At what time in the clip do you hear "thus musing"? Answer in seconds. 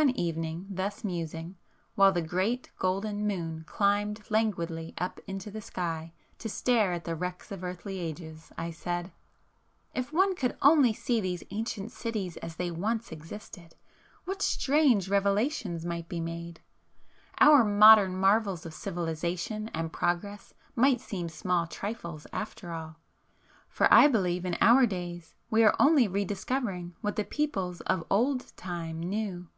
0.70-1.56